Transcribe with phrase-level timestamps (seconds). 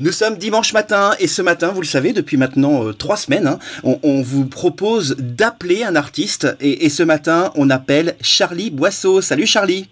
[0.00, 3.46] Nous sommes dimanche matin et ce matin, vous le savez, depuis maintenant euh, trois semaines,
[3.46, 9.20] hein, on, vous propose d'appeler un artiste et, ce matin, on appelle Charlie Boisseau.
[9.20, 9.90] Salut Charlie.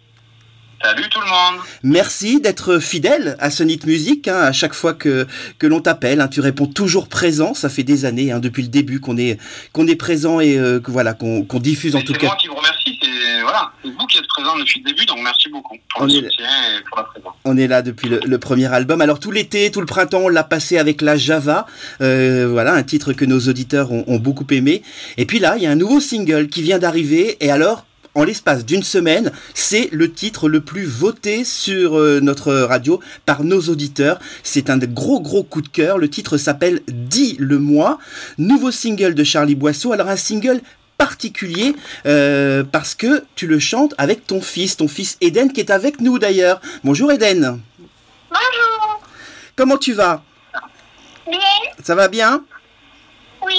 [0.83, 1.61] Salut tout le monde.
[1.83, 4.29] Merci d'être fidèle à Sonit Music.
[4.29, 5.27] Hein, à chaque fois que,
[5.59, 7.53] que l'on t'appelle, hein, tu réponds toujours présent.
[7.53, 9.39] Ça fait des années, depuis le début, qu'on est,
[9.73, 12.21] qu'on est présent et euh, que voilà, qu'on diffuse en tout cas.
[12.21, 12.79] C'est moi qui vous remercie.
[13.83, 16.85] C'est vous qui êtes présent depuis le début, donc merci beaucoup pour le soutien et
[16.89, 17.33] pour la présence.
[17.45, 19.01] On est là depuis le, premier album.
[19.01, 21.67] Alors tout l'été, tout le printemps, on l'a passé avec la Java.
[22.01, 24.83] Euh, voilà, un titre que nos auditeurs ont, beaucoup aimé.
[25.17, 27.37] Et puis là, il y a un nouveau single qui vient d'arriver.
[27.41, 32.53] Et alors, en l'espace d'une semaine, c'est le titre le plus voté sur euh, notre
[32.53, 34.19] radio par nos auditeurs.
[34.43, 35.99] C'est un gros gros coup de cœur.
[35.99, 37.99] Le titre s'appelle Dis le moi.
[38.39, 39.93] Nouveau single de Charlie Boisseau.
[39.93, 40.61] Alors un single
[40.99, 41.75] particulier
[42.07, 46.01] euh, parce que tu le chantes avec ton fils, ton fils Eden qui est avec
[46.01, 46.61] nous d'ailleurs.
[46.85, 47.61] Bonjour Eden.
[48.29, 49.01] Bonjour.
[49.57, 50.23] Comment tu vas?
[51.27, 51.39] Bien.
[51.83, 52.45] Ça va bien?
[53.47, 53.55] Oui.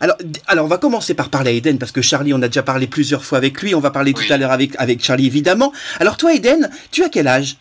[0.00, 0.16] Alors,
[0.48, 2.86] alors, on va commencer par parler à Eden, parce que Charlie, on a déjà parlé
[2.86, 3.74] plusieurs fois avec lui.
[3.74, 5.72] On va parler tout à l'heure avec, avec Charlie, évidemment.
[6.00, 7.56] Alors, toi, Eden, tu as quel âge?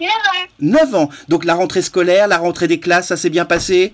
[0.00, 0.48] 9 ans.
[0.60, 1.10] 9 ans.
[1.28, 3.92] Donc, la rentrée scolaire, la rentrée des classes, ça s'est bien passé?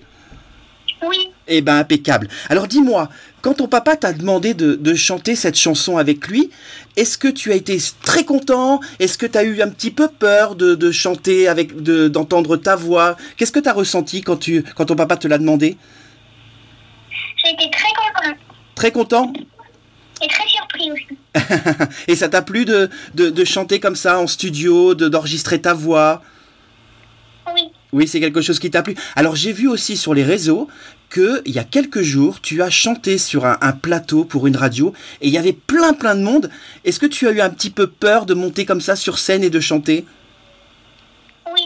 [1.07, 1.31] Oui.
[1.47, 2.27] Eh ben, impeccable.
[2.49, 3.09] Alors, dis-moi,
[3.41, 6.51] quand ton papa t'a demandé de, chanter cette chanson avec lui,
[6.95, 8.79] est-ce que tu as été très content?
[8.99, 13.17] Est-ce que tu as eu un petit peu peur de, chanter, avec, d'entendre ta voix?
[13.37, 15.77] Qu'est-ce que tu as ressenti quand, tu, quand ton papa te l'a demandé?
[17.43, 18.37] J'ai été très content.
[18.75, 19.33] Très content?
[20.23, 21.17] Et très surpris aussi.
[22.07, 26.21] Et ça t'a plu de, de, chanter comme ça en studio, d'enregistrer ta voix?
[27.91, 28.07] Oui.
[28.07, 28.95] C'est quelque chose qui t'a plu.
[29.15, 30.67] Alors j'ai vu aussi sur les réseaux
[31.09, 34.93] que il y a quelques jours, tu as chanté sur un, plateau pour une radio
[35.21, 36.49] et il y avait plein plein de monde.
[36.85, 39.43] Est-ce que tu as eu un petit peu peur de monter comme ça sur scène
[39.43, 40.05] et de chanter?
[41.53, 41.61] Oui,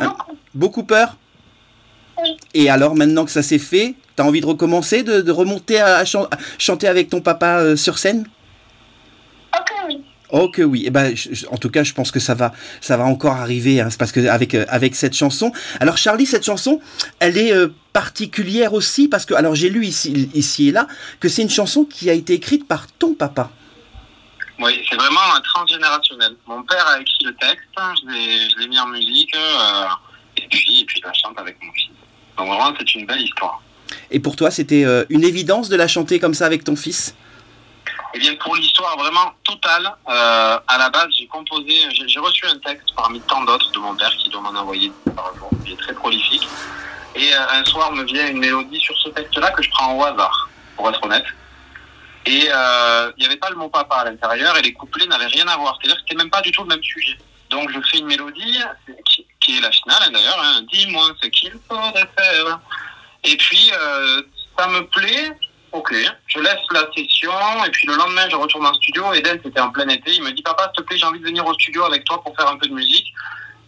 [0.00, 0.36] hein beaucoup.
[0.54, 1.16] beaucoup peur?
[2.20, 2.36] Oui.
[2.54, 6.02] Et alors maintenant que ça s'est fait, tu as envie de recommencer, de, remonter à,
[6.58, 8.26] chanter avec ton papa euh, sur scène?
[10.30, 10.84] Oh que oui.
[10.86, 11.14] Eh ben,
[11.50, 13.80] en tout cas, je pense que ça va, ça va encore arriver.
[13.80, 15.52] Hein, parce que avec euh, avec cette chanson.
[15.80, 16.80] Alors Charlie, cette chanson,
[17.18, 20.86] elle est euh, particulière aussi parce que alors j'ai lu ici ici et là
[21.20, 23.50] que c'est une chanson qui a été écrite par ton papa.
[24.60, 26.34] Oui, c'est vraiment un transgénérationnel.
[26.46, 29.86] Mon père a écrit le texte, je l'ai mis en musique euh,
[30.36, 31.90] et puis et puis je la chante avec mon fils.
[32.36, 33.62] Donc vraiment, c'est une belle histoire.
[34.10, 37.14] Et pour toi, c'était une évidence de la chanter comme ça avec ton fils?
[38.14, 41.74] Eh bien, pour l'histoire vraiment totale, euh, à la base, j'ai composé,
[42.06, 45.34] j'ai reçu un texte parmi tant d'autres de mon père qui doit m'en envoyer par
[45.36, 45.50] jour.
[45.66, 46.48] Il est très prolifique.
[47.14, 50.02] Et euh, un soir me vient une mélodie sur ce texte-là que je prends au
[50.02, 51.26] hasard, pour être honnête.
[52.24, 55.26] Et euh, il n'y avait pas le mot papa à l'intérieur et les couplets n'avaient
[55.26, 55.78] rien à voir.
[55.78, 57.16] C'est-à-dire que c'était même pas du tout le même sujet.
[57.50, 58.58] Donc je fais une mélodie
[59.40, 60.40] qui, est la finale hein, d'ailleurs.
[60.42, 60.62] Hein.
[60.72, 62.60] Dis-moi ce qu'il faudrait faire.
[63.24, 63.70] Et puis
[64.58, 65.32] ça me plaît
[65.70, 65.94] Ok,
[66.26, 69.12] je laisse la session et puis le lendemain je retourne en studio.
[69.12, 70.12] Eden c'était en plein été.
[70.14, 72.22] Il me dit papa s'il te plaît j'ai envie de venir au studio avec toi
[72.22, 73.12] pour faire un peu de musique.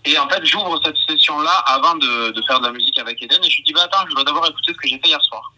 [0.06, 3.44] Et en fait j'ouvre cette session là avant de, faire de la musique avec Eden
[3.44, 5.22] et je lui dis bah attends je voudrais d'abord écouter ce que j'ai fait hier
[5.22, 5.52] soir.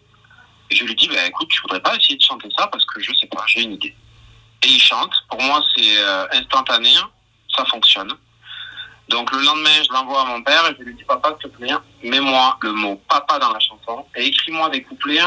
[0.71, 3.01] Et je lui dis bah écoute tu voudrais pas essayer de chanter ça parce que
[3.01, 3.95] je sais pas j'ai une idée.
[4.65, 5.13] Et il chante.
[5.31, 6.91] Pour moi c'est euh, instantané,
[7.57, 8.13] ça fonctionne.
[9.09, 11.57] Donc le lendemain, je l'envoie à mon père et je lui dis papa, s'il te
[11.57, 15.21] plaît, mets-moi le mot papa dans la chanson et écris-moi des couplets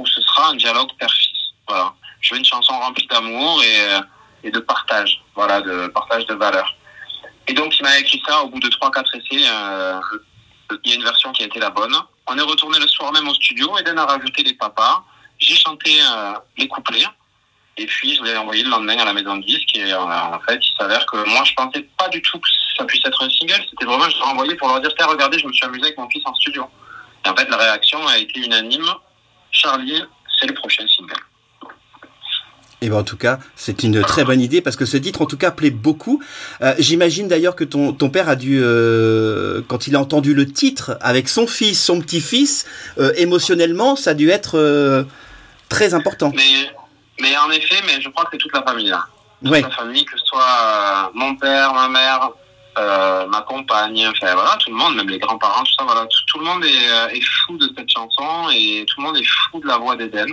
[0.00, 1.38] où ce sera un dialogue père-fils.
[1.68, 1.92] Voilà.
[2.20, 4.00] Je veux une chanson remplie d'amour et, euh,
[4.44, 6.74] et, de partage, voilà, de partage de valeurs.
[7.46, 9.44] Et donc, il m'a écrit ça au bout de 3-4 essais.
[9.46, 10.00] Euh,
[10.84, 11.94] il y a une version qui a été la bonne.
[12.28, 13.76] On est retourné le soir même au studio.
[13.78, 15.04] Eden a rajouté les papas.
[15.38, 17.06] J'ai chanté euh, les couplets.
[17.76, 19.76] Et puis, je l'ai envoyé le lendemain à la maison de disque.
[19.76, 23.04] Et en fait, il s'avère que moi, je pensais pas du tout que ça puisse
[23.04, 23.64] être un single.
[23.70, 26.08] C'était vraiment, je l'ai envoyé pour leur dire, regardez, je me suis amusé avec mon
[26.08, 26.68] fils en studio.
[27.24, 28.86] Et en fait, la réaction a été unanime.
[29.60, 30.02] Charlie,
[30.38, 31.14] c'est le prochain single.
[32.82, 35.20] Et eh ben en tout cas, c'est une très bonne idée parce que ce titre,
[35.20, 36.22] en tout cas, plaît beaucoup.
[36.62, 40.50] Euh, j'imagine d'ailleurs que ton, ton père a dû, euh, quand il a entendu le
[40.50, 45.06] titre avec son fils, son petit-fils, euh, émotionnellement, ça a dû être
[45.68, 46.32] très important.
[46.34, 46.72] Mais,
[47.20, 49.04] mais en effet, mais je crois que c'est toute la famille là.
[49.44, 52.30] Toute la famille, que ce soit mon père, ma mère,
[52.78, 56.38] euh, ma compagne, enfin voilà, tout le monde, même les grands-parents, tout ça, voilà, tout,
[56.38, 59.58] le monde est, euh, est, fou de cette chanson et tout le monde est fou
[59.58, 60.28] de la voix d'Eden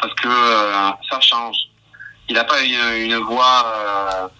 [0.00, 1.56] parce que euh, ça change.
[2.28, 4.30] Il n'a pas une, une voix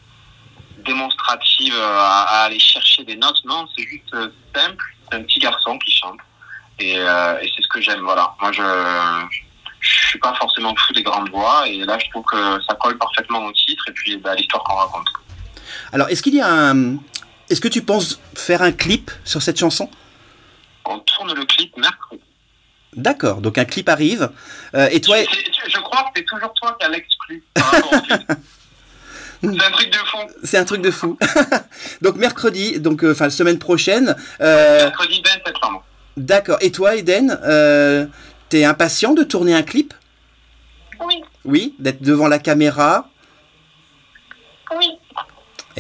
[0.79, 4.17] démonstrative à, aller chercher des notes, non, c'est juste
[4.55, 6.19] simple, c'est un petit garçon qui chante
[6.81, 8.35] et, c'est ce que j'aime, voilà.
[8.41, 8.63] Moi, je,
[9.81, 12.37] je suis pas forcément fou des grandes voix et là, je trouve que
[12.69, 15.09] ça colle parfaitement au titre et puis bah, l'histoire qu'on raconte.
[15.93, 16.97] Alors, est-ce qu'il y a un,
[17.51, 19.89] est-ce que tu penses faire un clip sur cette chanson?
[20.85, 22.23] On tourne le clip mercredi.
[22.97, 24.31] D'accord, donc un clip arrive.
[24.75, 27.45] Euh, et toi, je crois que c'est toujours toi qui as l'exclu.
[29.41, 30.27] C'est un truc de fond.
[30.43, 31.17] c'est un truc de fou.
[32.03, 34.17] donc mercredi, donc euh, enfin semaine prochaine.
[34.41, 35.85] euh, Mercredi 20 septembre.
[36.17, 36.59] D'accord.
[36.61, 38.07] Et toi, Eden, euh,
[38.49, 39.95] t'es impatient de tourner un clip?
[41.07, 43.09] Oui, Oui, d'être devant la caméra?
[44.77, 44.89] oui.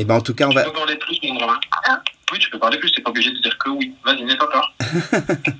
[0.00, 0.64] Et ben en tout cas, on Tu va.
[0.64, 1.54] peux parler plus, mon grand.
[1.88, 2.00] Ah.
[2.32, 3.92] Oui, tu peux parler plus, t'es pas obligé de dire que oui.
[4.04, 4.72] Vas-y, n'aie pas peur.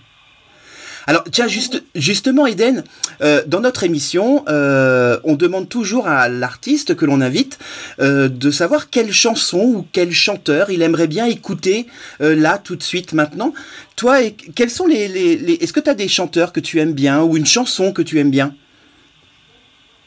[1.08, 2.84] Alors tiens, juste, justement, Eden,
[3.22, 7.58] euh, dans notre émission, euh, on demande toujours à l'artiste que l'on invite
[7.98, 11.86] euh, de savoir quelle chanson ou quel chanteur il aimerait bien écouter
[12.20, 13.54] euh, là tout de suite maintenant.
[13.96, 16.78] Toi, et- quels sont les, les, les- est-ce que tu as des chanteurs que tu
[16.78, 18.54] aimes bien ou une chanson que tu aimes bien?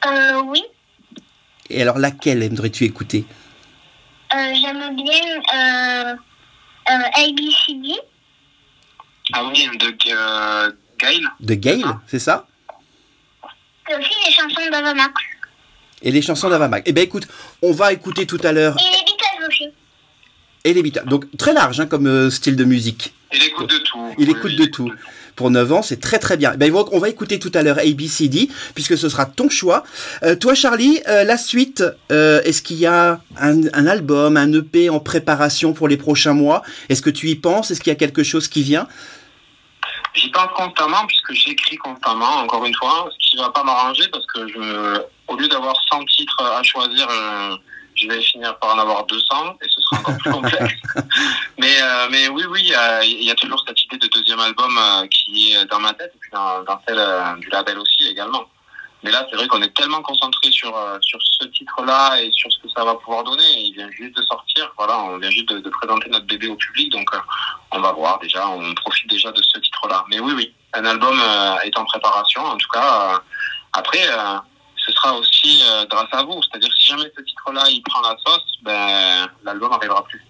[0.05, 0.61] Euh, oui.
[1.71, 3.25] Et alors laquelle aimerais-tu écouter?
[3.27, 3.50] Euh,
[4.33, 6.15] J'aime bien euh,
[6.89, 7.95] euh, ABCD.
[9.33, 11.23] Ah oui, de euh, Gail.
[11.39, 12.47] De Gail, c'est ça
[13.89, 15.13] Et aussi les chansons d'Ava Max.
[16.01, 16.83] Et les chansons d'Avamax.
[16.87, 17.27] Eh ben écoute,
[17.61, 19.65] on va écouter tout à l'heure Et les Beatles aussi.
[20.63, 21.05] et les Beatles.
[21.05, 23.13] Donc très large hein, comme euh, style de musique.
[23.33, 24.15] Il écoute de tout.
[24.17, 24.91] Il Oui, écoute oui, de tout.
[25.35, 26.53] Pour 9 ans, c'est très très bien.
[26.55, 29.83] Ben, on va écouter tout à l'heure ABCD, puisque ce sera ton choix.
[30.23, 34.51] Euh, toi, Charlie, euh, la suite, euh, est-ce qu'il y a un, un album, un
[34.53, 36.61] EP en préparation pour les prochains mois?
[36.89, 37.71] Est-ce que tu y penses?
[37.71, 38.87] Est-ce qu'il y a quelque chose qui vient?
[40.13, 44.25] J'y pense constamment puisque j'écris constamment, encore une fois, ce qui va pas m'arranger parce
[44.27, 47.07] que je, au lieu d'avoir 100 titres à choisir,
[47.95, 49.23] je vais finir par en avoir 200
[49.61, 50.73] et ce sera encore plus complexe.
[51.59, 54.07] mais, euh, mais oui, oui, il y a- il y, a toujours cette idée de
[54.41, 58.07] album euh, qui est dans ma tête et puis dans, celle euh, du label aussi
[58.07, 58.43] également.
[59.03, 62.51] Mais là, c'est vrai qu'on est tellement concentré sur, euh, sur ce titre-là et sur
[62.51, 63.43] ce que ça va pouvoir donner.
[63.57, 66.91] Il vient juste de sortir, voilà, on vient juste de, présenter notre bébé au public,
[66.91, 67.09] donc
[67.71, 70.05] on va voir déjà, on profite déjà de ce titre-là.
[70.09, 71.19] Mais oui, oui, un album
[71.63, 73.19] est en préparation, en tout cas.
[73.73, 74.07] après,
[74.77, 78.59] ce sera aussi grâce à vous, c'est-à-dire si jamais ce titre-là il prend la sauce,
[78.61, 80.23] ben l'album arrivera plus.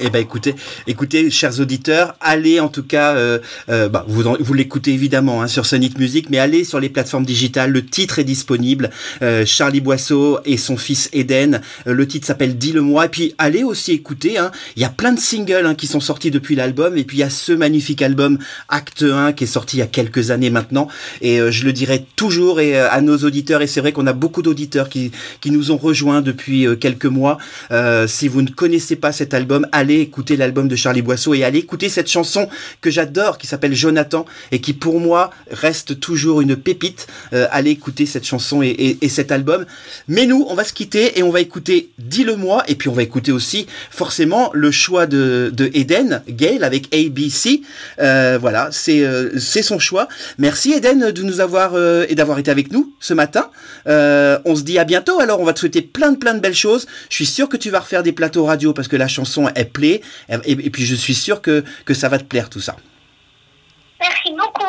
[0.00, 0.54] Eh ben écoutez,
[0.86, 5.48] écoutez, chers auditeurs, allez en tout cas, euh, euh, bah, vous, vous l'écoutez évidemment hein,
[5.48, 7.70] sur Sonic Music, mais allez sur les plateformes digitales.
[7.70, 8.90] Le titre est disponible.
[9.20, 11.60] Euh, Charlie Boisseau et son fils Eden.
[11.86, 13.04] Euh, le titre s'appelle Dis-le-moi.
[13.04, 14.38] Et puis allez aussi écouter.
[14.38, 16.96] hein, Il y a plein de singles hein, qui sont sortis depuis l'album.
[16.96, 18.38] Et puis il y a ce magnifique album
[18.70, 20.88] Acte 1 qui est sorti il y a quelques années maintenant.
[21.20, 23.60] Et euh, je le dirai toujours et à nos auditeurs.
[23.60, 25.12] Et c'est vrai qu'on a beaucoup d'auditeurs qui
[25.42, 27.36] qui nous ont rejoints depuis quelques mois.
[28.06, 31.88] Si vous ne connaissez pas cet album, écouter l'album de Charlie Boisseau et allez écouter
[31.88, 32.48] cette chanson
[32.80, 37.06] que j'adore qui s'appelle Jonathan et qui pour moi reste toujours une pépite.
[37.32, 39.66] Euh, allez écouter cette chanson et, et- et cet album.
[40.08, 43.02] Mais nous, on va se quitter et on va écouter Dis-le-moi et puis on va
[43.02, 47.62] écouter aussi forcément le choix de, de Eden, Gail avec ABC.
[48.00, 50.08] Euh, voilà, c'est euh, c'est son choix.
[50.38, 53.48] Merci Eden de nous avoir euh, et d'avoir été avec nous ce matin.
[53.86, 55.20] On se dit à bientôt.
[55.20, 56.86] Alors, on va te souhaiter plein de plein de belles choses.
[57.10, 60.02] Je suis sûr que tu vas refaire des plateaux radio parce que la chanson plaît.
[60.28, 62.76] Et, et puis, je suis sûr que, que ça va te plaire tout ça.
[64.00, 64.62] Merci beaucoup.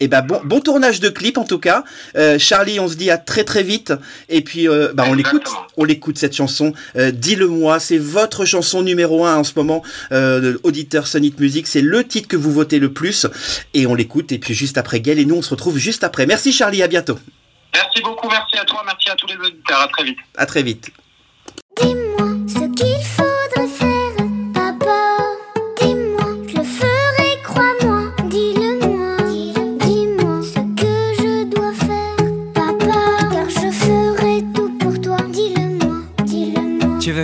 [0.00, 1.84] Et ben bon, bon tournage de clip en tout cas.
[2.16, 3.92] Euh, Charlie, on se dit à très très vite.
[4.28, 5.46] Et puis, euh, bah, on l'écoute.
[5.76, 6.72] On l'écoute cette chanson.
[6.96, 9.84] Euh, Dis-le-moi, c'est votre chanson numéro un en ce moment.
[10.10, 13.28] De auditeur Sonic Music, c'est le titre que vous votez le plus.
[13.74, 14.32] Et on l'écoute.
[14.32, 16.26] Et puis juste après Gail et nous, on se retrouve juste après.
[16.26, 17.18] Merci Charlie, à bientôt.
[17.72, 20.18] Merci beaucoup, merci à toi, merci à tous les auditeurs, à très vite.
[20.36, 20.90] À très vite.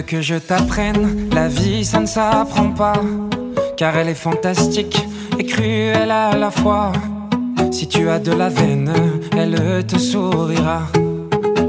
[0.02, 3.00] Que je t'apprenne La vie, ça ne s'apprend pas.
[3.76, 4.99] Car elle est fantastique
[5.38, 6.93] et cruelle à la fois.
[7.71, 8.93] Si tu as de la veine,
[9.37, 10.83] elle te sourira.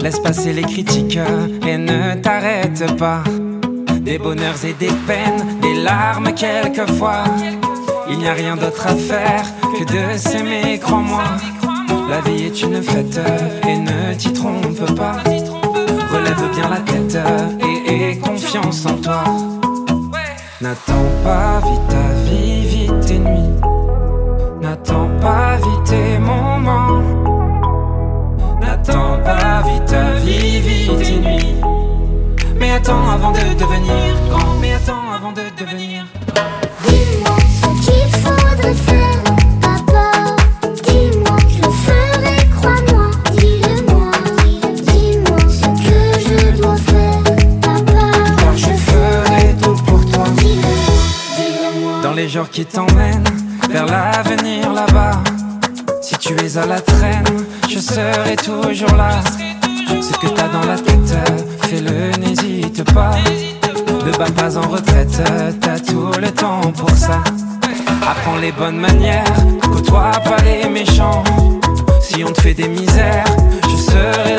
[0.01, 1.19] Laisse passer les critiques
[1.67, 3.23] et ne t'arrête pas.
[4.01, 7.23] Des bonheurs et des peines, des larmes quelquefois.
[8.09, 9.43] Il n'y a rien d'autre à faire
[9.77, 11.23] que de s'aimer, crois-moi.
[12.09, 13.19] La vie est une fête
[13.67, 15.17] et ne t'y trompe pas.
[16.29, 17.17] Relève bien la tête
[17.59, 19.23] et aie confiance en toi.
[20.61, 23.55] N'attends pas vite ta vie, vite tes nuits.
[24.61, 27.01] N'attends pas vite tes moments.
[28.61, 31.55] N'attends pas vite ta vie, vite tes nuits.
[32.59, 34.53] Mais attends avant de devenir grand.
[34.61, 36.05] Mais attends avant de devenir
[36.87, 39.23] Dis-moi ce qu'il faudrait faire,
[52.29, 53.23] jours qui t'emmène
[53.69, 55.17] vers l'avenir là-bas.
[56.01, 57.25] Si tu es à la traîne,
[57.67, 59.19] je serai toujours là.
[59.87, 61.17] Ce que t'as dans la tête,
[61.63, 63.15] fais-le, n'hésite pas.
[64.05, 65.21] Ne bats pas en retraite,
[65.59, 67.23] t'as tout le temps pour ça.
[68.07, 69.23] Apprends les bonnes manières,
[69.63, 71.23] côtoie pas les méchants.
[72.01, 73.25] Si on te fait des misères,
[73.63, 74.38] je serai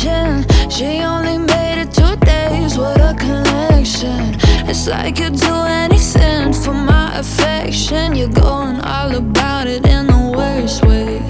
[0.00, 0.70] attention.
[0.70, 2.78] She only made it two days.
[2.78, 4.36] What a connection.
[4.68, 8.14] It's like you'd do anything for my affection.
[8.14, 11.29] You're going all about it in the worst way.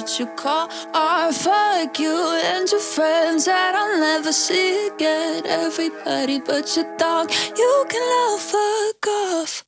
[0.00, 5.44] that you call are fuck you and your friends that I'll never see again.
[5.46, 9.59] Everybody but your dog, you can love fuck off.